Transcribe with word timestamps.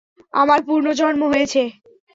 আমার 0.33 0.59
পুনর্জন্ম 0.67 1.21
হয়েছে! 1.31 1.61